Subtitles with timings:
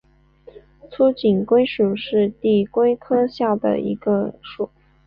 [0.89, 4.71] 粗颈龟属是地龟科下的一个属。